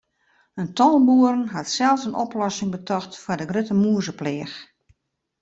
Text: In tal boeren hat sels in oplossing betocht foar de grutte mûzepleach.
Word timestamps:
In 0.61 0.69
tal 0.77 0.95
boeren 1.09 1.45
hat 1.53 1.67
sels 1.75 2.05
in 2.07 2.17
oplossing 2.25 2.69
betocht 2.75 3.13
foar 3.21 3.39
de 3.39 3.45
grutte 3.51 3.75
mûzepleach. 3.81 4.55